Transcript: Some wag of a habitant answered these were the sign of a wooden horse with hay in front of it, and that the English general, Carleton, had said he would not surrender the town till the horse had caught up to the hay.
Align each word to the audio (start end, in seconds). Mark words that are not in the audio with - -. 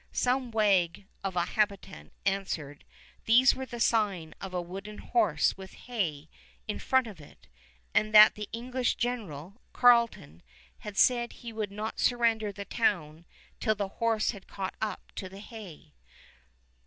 Some 0.11 0.49
wag 0.49 1.05
of 1.23 1.35
a 1.35 1.45
habitant 1.45 2.11
answered 2.25 2.85
these 3.25 3.53
were 3.53 3.67
the 3.67 3.79
sign 3.79 4.33
of 4.41 4.51
a 4.51 4.59
wooden 4.59 4.97
horse 4.97 5.55
with 5.55 5.73
hay 5.73 6.27
in 6.67 6.79
front 6.79 7.05
of 7.05 7.21
it, 7.21 7.45
and 7.93 8.11
that 8.11 8.33
the 8.33 8.49
English 8.51 8.95
general, 8.95 9.61
Carleton, 9.73 10.41
had 10.79 10.97
said 10.97 11.33
he 11.33 11.53
would 11.53 11.71
not 11.71 11.99
surrender 11.99 12.51
the 12.51 12.65
town 12.65 13.27
till 13.59 13.75
the 13.75 13.89
horse 14.01 14.31
had 14.31 14.47
caught 14.47 14.73
up 14.81 15.11
to 15.17 15.29
the 15.29 15.37
hay. 15.37 15.93